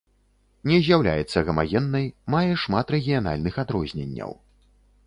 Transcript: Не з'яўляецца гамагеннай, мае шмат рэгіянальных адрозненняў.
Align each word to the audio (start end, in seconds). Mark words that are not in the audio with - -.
Не 0.69 0.77
з'яўляецца 0.87 1.43
гамагеннай, 1.49 2.09
мае 2.37 2.45
шмат 2.63 2.85
рэгіянальных 2.97 3.63
адрозненняў. 3.67 4.37